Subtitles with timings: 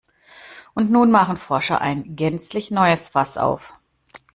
[0.73, 3.75] Und nun machen Forscher ein gänzlich neues Fass auf.